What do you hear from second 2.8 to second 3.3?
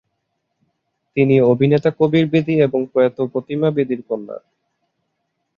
প্রয়াত